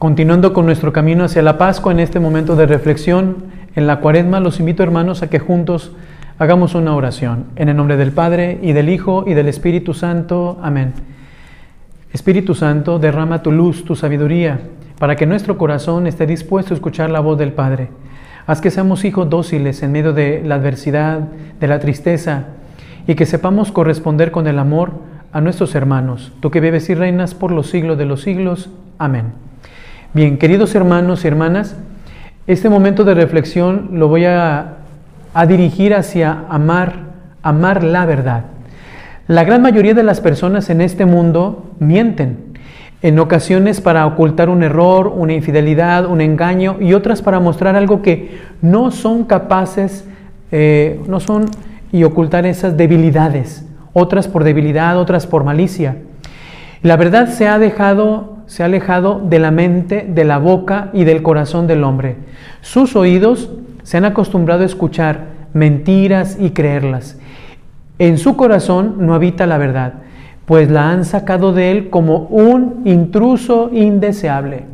[0.00, 3.44] Continuando con nuestro camino hacia la Pascua en este momento de reflexión
[3.76, 5.92] en la cuaresma, los invito hermanos a que juntos
[6.38, 7.48] hagamos una oración.
[7.54, 10.58] En el nombre del Padre y del Hijo y del Espíritu Santo.
[10.62, 10.94] Amén.
[12.14, 14.60] Espíritu Santo, derrama tu luz, tu sabiduría,
[14.98, 17.90] para que nuestro corazón esté dispuesto a escuchar la voz del Padre.
[18.46, 21.28] Haz que seamos hijos dóciles en medio de la adversidad,
[21.60, 22.44] de la tristeza,
[23.06, 24.92] y que sepamos corresponder con el amor
[25.30, 26.32] a nuestros hermanos.
[26.40, 28.70] Tú que vives y reinas por los siglos de los siglos.
[28.96, 29.49] Amén.
[30.12, 31.76] Bien, queridos hermanos y hermanas,
[32.48, 34.78] este momento de reflexión lo voy a,
[35.46, 36.94] dirigir hacia amar,
[37.44, 38.46] amar la verdad.
[39.28, 42.58] La gran mayoría de las personas en este mundo mienten,
[43.02, 48.02] en ocasiones para ocultar un error, una infidelidad, un engaño y otras para mostrar algo
[48.02, 50.08] que no son capaces,
[50.50, 51.46] eh, no son
[51.92, 55.98] y ocultar esas debilidades, otras por debilidad, otras por malicia.
[56.82, 61.04] La verdad se ha dejado, se ha alejado de la mente, de la boca y
[61.04, 62.16] del corazón del hombre.
[62.62, 63.48] Sus oídos
[63.84, 67.16] se han acostumbrado a escuchar mentiras y creerlas.
[68.00, 69.92] En su corazón no habita la verdad,
[70.46, 74.64] pues la han sacado de él como un intruso indeseable.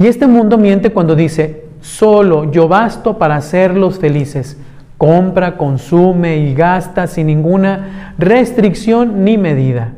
[0.00, 4.60] Y este mundo miente cuando dice, solo yo basto para hacerlos felices.
[4.98, 9.92] Compra, consume y gasta sin ninguna restricción ni medida.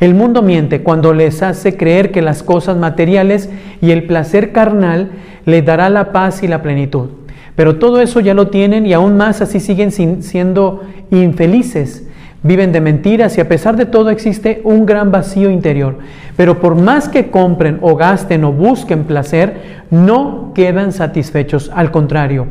[0.00, 5.10] El mundo miente cuando les hace creer que las cosas materiales y el placer carnal
[5.46, 7.08] le dará la paz y la plenitud.
[7.56, 12.06] Pero todo eso ya lo tienen y aún más así siguen siendo infelices.
[12.42, 15.98] Viven de mentiras y a pesar de todo existe un gran vacío interior.
[16.36, 21.70] Pero por más que compren o gasten o busquen placer, no quedan satisfechos.
[21.74, 22.48] Al contrario,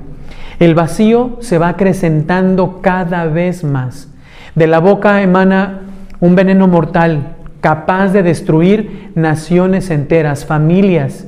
[0.60, 4.10] el vacío se va acrecentando cada vez más.
[4.56, 5.82] De la boca emana
[6.24, 11.28] un veneno mortal capaz de destruir naciones enteras, familias.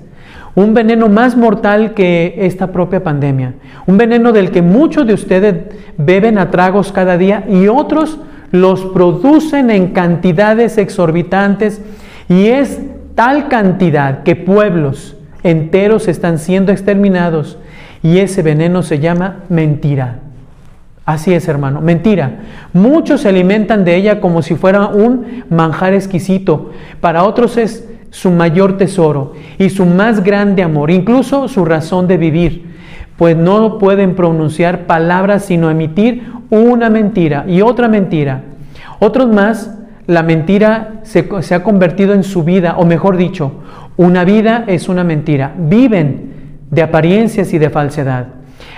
[0.56, 3.56] Un veneno más mortal que esta propia pandemia.
[3.88, 5.56] Un veneno del que muchos de ustedes
[5.98, 8.20] beben a tragos cada día y otros
[8.52, 11.82] los producen en cantidades exorbitantes
[12.30, 12.80] y es
[13.16, 17.58] tal cantidad que pueblos enteros están siendo exterminados
[18.02, 20.20] y ese veneno se llama mentira.
[21.06, 22.40] Así es, hermano, mentira.
[22.74, 26.72] Muchos se alimentan de ella como si fuera un manjar exquisito.
[27.00, 32.18] Para otros es su mayor tesoro y su más grande amor, incluso su razón de
[32.18, 32.76] vivir,
[33.18, 38.42] pues no pueden pronunciar palabras sino emitir una mentira y otra mentira.
[39.00, 39.78] Otros más,
[40.08, 43.52] la mentira se, se ha convertido en su vida, o mejor dicho,
[43.98, 45.54] una vida es una mentira.
[45.58, 46.34] Viven
[46.72, 48.28] de apariencias y de falsedad.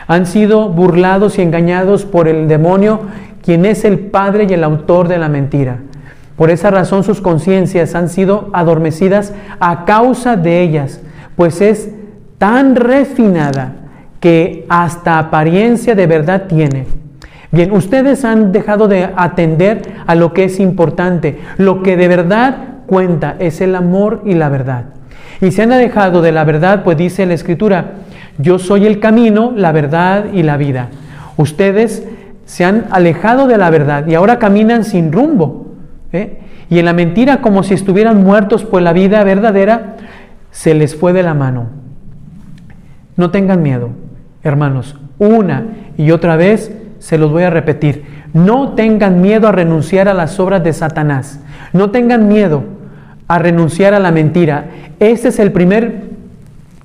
[0.08, 3.02] Han sido burlados y engañados por el demonio,
[3.44, 5.80] quien es el padre y el autor de la mentira.
[6.36, 11.02] Por esa razón sus conciencias han sido adormecidas a causa de ellas,
[11.36, 11.90] pues es
[12.38, 13.76] tan refinada
[14.20, 16.86] que hasta apariencia de verdad tiene.
[17.52, 21.40] Bien, ustedes han dejado de atender a lo que es importante.
[21.58, 22.58] Lo que de verdad
[22.88, 24.86] cuenta es el amor y la verdad.
[25.40, 27.94] Y se han alejado de la verdad, pues dice la Escritura,
[28.38, 30.90] yo soy el camino, la verdad y la vida.
[31.38, 32.08] Ustedes
[32.46, 35.68] se han alejado de la verdad y ahora caminan sin rumbo.
[36.12, 36.40] ¿eh?
[36.70, 39.96] Y en la mentira como si estuvieran muertos, pues la vida verdadera
[40.52, 41.68] se les fue de la mano.
[43.16, 43.90] No tengan miedo,
[44.44, 44.98] hermanos.
[45.20, 45.66] Una
[45.98, 48.06] y otra vez se los voy a repetir.
[48.34, 51.40] No tengan miedo a renunciar a las obras de Satanás.
[51.74, 52.64] No tengan miedo
[53.28, 54.66] a renunciar a la mentira.
[55.00, 56.07] Este es el primer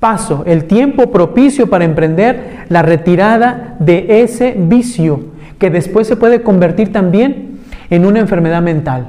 [0.02, 5.26] paso, el tiempo propicio para emprender la retirada de ese vicio
[5.60, 9.06] que después se puede convertir también en una enfermedad mental.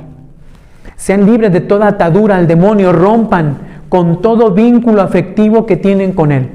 [0.96, 3.58] Sean libres de toda atadura al demonio, rompan
[3.90, 6.50] con todo vínculo afectivo que tienen con Él.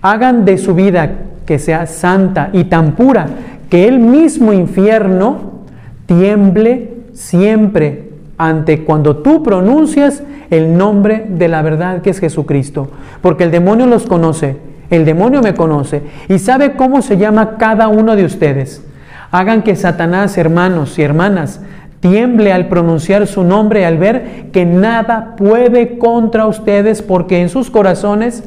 [0.00, 3.26] Hagan de su vida que sea santa y tan pura
[3.68, 5.60] que el mismo infierno
[6.06, 8.03] tiemble siempre
[8.38, 12.88] ante cuando tú pronuncias el nombre de la verdad que es Jesucristo.
[13.22, 14.56] Porque el demonio los conoce,
[14.90, 18.84] el demonio me conoce y sabe cómo se llama cada uno de ustedes.
[19.30, 21.60] Hagan que Satanás, hermanos y hermanas,
[22.00, 27.70] tiemble al pronunciar su nombre, al ver que nada puede contra ustedes, porque en sus
[27.70, 28.44] corazones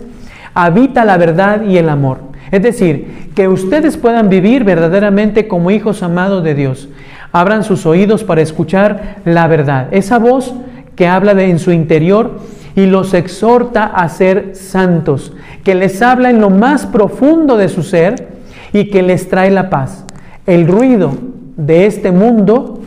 [0.53, 2.19] habita la verdad y el amor.
[2.51, 6.87] Es decir, que ustedes puedan vivir verdaderamente como hijos amados de Dios.
[7.31, 10.53] Abran sus oídos para escuchar la verdad, esa voz
[10.95, 12.39] que habla en su interior
[12.75, 15.33] y los exhorta a ser santos,
[15.63, 18.29] que les habla en lo más profundo de su ser
[18.71, 20.05] y que les trae la paz.
[20.45, 21.11] El ruido
[21.55, 22.81] de este mundo,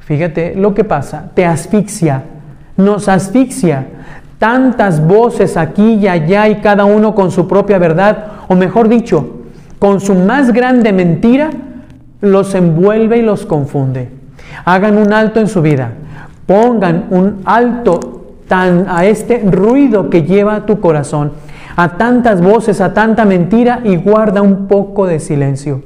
[0.00, 2.24] fíjate lo que pasa, te asfixia,
[2.76, 3.86] nos asfixia.
[4.38, 9.42] Tantas voces aquí y allá y cada uno con su propia verdad, o mejor dicho,
[9.78, 11.50] con su más grande mentira,
[12.20, 14.08] los envuelve y los confunde.
[14.64, 15.92] Hagan un alto en su vida.
[16.46, 21.32] Pongan un alto tan a este ruido que lleva tu corazón,
[21.76, 25.82] a tantas voces, a tanta mentira y guarda un poco de silencio.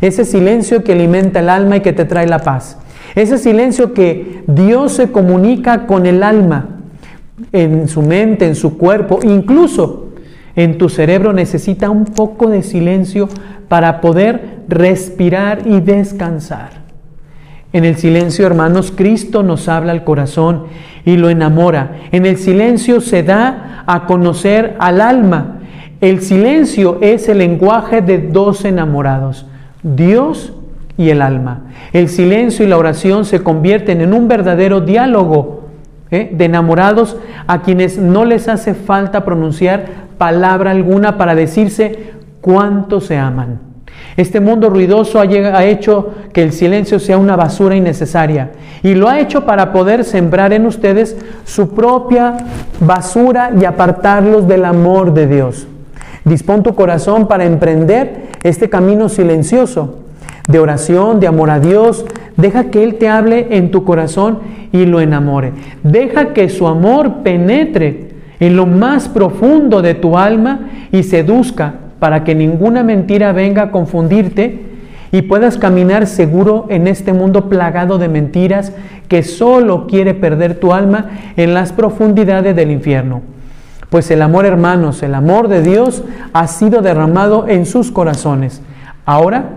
[0.00, 2.78] Ese silencio que alimenta el alma y que te trae la paz.
[3.16, 6.68] Ese silencio que Dios se comunica con el alma,
[7.52, 10.06] en su mente, en su cuerpo, incluso
[10.54, 13.28] en tu cerebro necesita un poco de silencio
[13.68, 16.86] para poder respirar y descansar.
[17.72, 20.64] En el silencio, hermanos, Cristo nos habla al corazón
[21.04, 21.96] y lo enamora.
[22.10, 25.60] En el silencio se da a conocer al alma.
[26.00, 29.46] El silencio es el lenguaje de dos enamorados,
[29.82, 30.52] Dios
[30.96, 31.64] y el alma.
[31.92, 35.68] El silencio y la oración se convierten en un verdadero diálogo
[36.10, 36.30] ¿eh?
[36.32, 37.16] de enamorados
[37.46, 42.15] a quienes no les hace falta pronunciar palabra alguna para decirse
[42.46, 43.58] cuánto se aman.
[44.16, 48.52] Este mundo ruidoso ha, hecho que el silencio sea una basura innecesaria
[48.84, 52.36] y lo ha hecho para poder sembrar en ustedes su propia
[52.78, 55.66] basura y apartarlos del amor de Dios.
[56.24, 59.98] Dispón tu corazón para emprender este camino silencioso
[60.46, 62.04] de oración, de amor a Dios.
[62.36, 64.38] Deja que Él te hable en tu corazón
[64.70, 65.52] y lo enamore.
[65.82, 70.60] Deja que su amor penetre en lo más profundo de tu alma
[70.92, 74.66] y seduzca para que ninguna mentira venga a confundirte
[75.12, 78.72] y puedas caminar seguro en este mundo plagado de mentiras
[79.08, 83.22] que solo quiere perder tu alma en las profundidades del infierno.
[83.88, 86.02] Pues el amor, hermanos, el amor de Dios
[86.32, 88.60] ha sido derramado en sus corazones.
[89.04, 89.50] Ahora,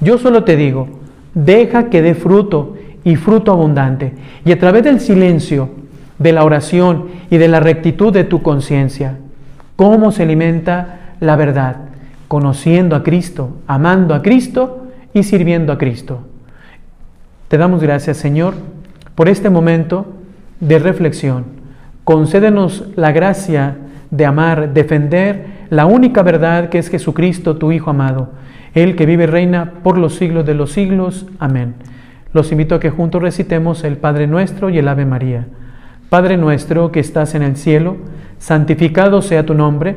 [0.00, 0.88] yo solo te digo,
[1.34, 2.74] deja que dé fruto
[3.04, 4.12] y fruto abundante.
[4.44, 5.70] Y a través del silencio,
[6.18, 9.16] de la oración y de la rectitud de tu conciencia,
[9.76, 11.76] ¿cómo se alimenta la verdad,
[12.28, 16.20] conociendo a Cristo, amando a Cristo y sirviendo a Cristo.
[17.48, 18.54] Te damos gracias, Señor,
[19.14, 20.06] por este momento
[20.60, 21.46] de reflexión.
[22.04, 23.76] Concédenos la gracia
[24.10, 28.30] de amar, defender la única verdad que es Jesucristo, tu Hijo amado,
[28.74, 31.26] Él que vive y reina por los siglos de los siglos.
[31.38, 31.74] Amén.
[32.32, 35.46] Los invito a que juntos recitemos el Padre nuestro y el Ave María.
[36.10, 37.96] Padre nuestro que estás en el cielo,
[38.38, 39.96] santificado sea tu nombre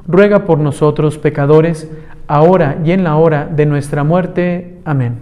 [0.11, 1.89] ruega por nosotros pecadores,
[2.27, 4.77] ahora y en la hora de nuestra muerte.
[4.85, 5.19] Amén.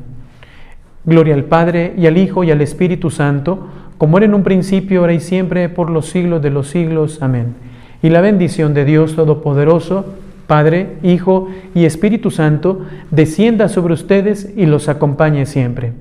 [1.06, 3.68] Gloria al Padre y al Hijo y al Espíritu Santo,
[3.98, 7.22] como era en un principio, ahora y siempre, por los siglos de los siglos.
[7.22, 7.56] Amén.
[8.02, 10.06] Y la bendición de Dios Todopoderoso,
[10.48, 12.82] Padre, Hijo y Espíritu Santo,
[13.12, 15.94] descienda sobre ustedes y los acompañe siempre.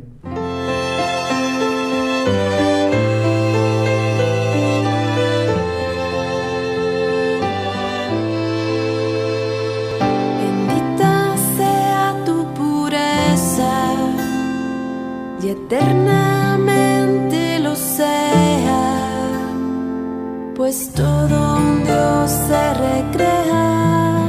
[20.69, 24.29] Pues todo un Dios se recrea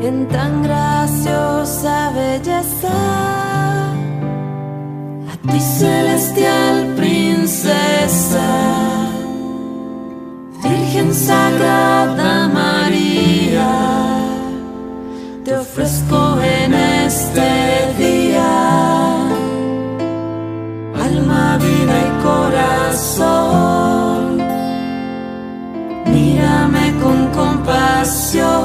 [0.00, 2.98] en tan graciosa belleza.
[5.30, 8.50] A ti celestial princesa,
[10.62, 13.70] Virgen Sagrada María,
[15.44, 17.48] te ofrezco en este
[17.98, 18.50] día
[21.08, 23.47] alma, vida y corazón.
[27.68, 28.57] Compasión,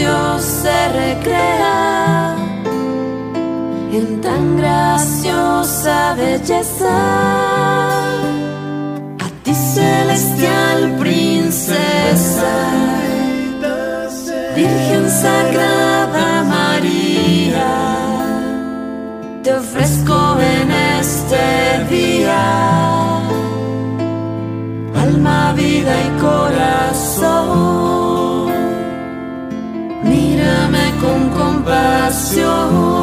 [0.00, 2.34] Dios se recrea
[3.92, 6.96] en tan graciosa belleza.
[9.24, 12.54] A ti celestial princesa,
[14.56, 17.72] Virgen Sagrada María
[19.42, 21.44] te ofrezco en este
[21.94, 22.42] día
[25.04, 27.89] alma, vida y corazón.
[32.10, 32.99] Compasión,